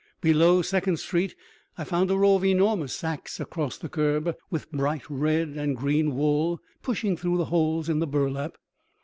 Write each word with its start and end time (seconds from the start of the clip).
Below 0.19 0.63
Second 0.63 0.97
Street 0.97 1.35
I 1.77 1.83
found 1.83 2.09
a 2.09 2.17
row 2.17 2.33
of 2.33 2.43
enormous 2.43 2.91
sacks 2.91 3.39
across 3.39 3.77
the 3.77 3.87
curb, 3.87 4.35
with 4.49 4.71
bright 4.71 5.07
red 5.11 5.49
and 5.49 5.77
green 5.77 6.15
wool 6.15 6.59
pushing 6.81 7.15
through 7.15 7.37
holes 7.43 7.87
in 7.87 7.99
the 7.99 8.07
burlap. 8.07 8.57